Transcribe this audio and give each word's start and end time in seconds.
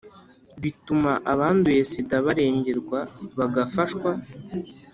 butuma 0.61 1.11
abanduye 1.31 1.81
sida 1.91 2.15
barengerwa 2.25 2.99
bagafashwa. 3.37 4.11